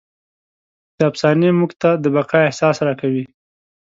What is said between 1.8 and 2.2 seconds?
ته د